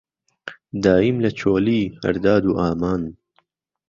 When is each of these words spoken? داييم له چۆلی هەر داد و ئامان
داييم 0.83 1.17
له 1.23 1.29
چۆلی 1.39 1.81
هەر 2.01 2.15
داد 2.25 2.43
و 2.45 2.53
ئامان 2.61 3.01